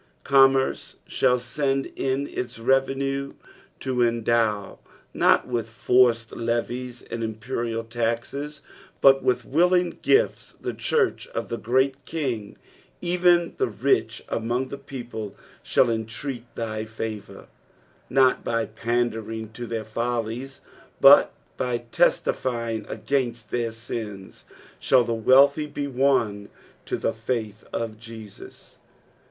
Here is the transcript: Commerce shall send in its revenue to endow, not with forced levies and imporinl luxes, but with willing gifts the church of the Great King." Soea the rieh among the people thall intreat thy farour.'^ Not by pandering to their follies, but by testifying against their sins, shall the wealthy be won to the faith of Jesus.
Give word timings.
Commerce 0.23 0.95
shall 1.05 1.37
send 1.37 1.85
in 1.95 2.27
its 2.29 2.57
revenue 2.57 3.33
to 3.79 4.01
endow, 4.01 4.79
not 5.13 5.47
with 5.47 5.69
forced 5.69 6.31
levies 6.31 7.03
and 7.11 7.21
imporinl 7.21 7.85
luxes, 7.87 8.61
but 8.99 9.21
with 9.21 9.45
willing 9.45 9.99
gifts 10.01 10.53
the 10.59 10.73
church 10.73 11.27
of 11.35 11.49
the 11.49 11.57
Great 11.59 12.03
King." 12.05 12.57
Soea 13.03 13.55
the 13.57 13.67
rieh 13.67 14.21
among 14.27 14.69
the 14.69 14.79
people 14.79 15.35
thall 15.63 15.85
intreat 15.91 16.45
thy 16.55 16.83
farour.'^ 16.85 17.45
Not 18.09 18.43
by 18.43 18.65
pandering 18.65 19.51
to 19.51 19.67
their 19.67 19.85
follies, 19.85 20.61
but 20.99 21.31
by 21.57 21.77
testifying 21.91 22.87
against 22.89 23.51
their 23.51 23.71
sins, 23.71 24.45
shall 24.79 25.03
the 25.03 25.13
wealthy 25.13 25.67
be 25.67 25.85
won 25.85 26.49
to 26.85 26.97
the 26.97 27.13
faith 27.13 27.63
of 27.71 27.99
Jesus. 27.99 28.79